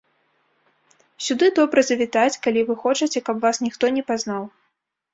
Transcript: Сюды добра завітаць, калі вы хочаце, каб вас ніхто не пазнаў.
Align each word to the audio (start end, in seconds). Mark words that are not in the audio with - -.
Сюды 1.25 1.51
добра 1.61 1.79
завітаць, 1.91 2.39
калі 2.49 2.65
вы 2.73 2.79
хочаце, 2.87 3.17
каб 3.31 3.35
вас 3.49 3.57
ніхто 3.69 3.85
не 4.03 4.09
пазнаў. 4.13 4.43